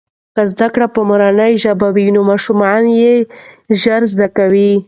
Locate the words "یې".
2.99-3.13